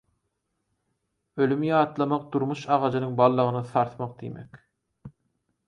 Ölümi 1.45 1.67
ýatlamak 1.73 2.25
durmuş 2.37 2.65
agajynyň 2.79 3.13
baldagyny 3.21 3.65
sarsmak 3.75 4.19
diýmek 4.23 4.61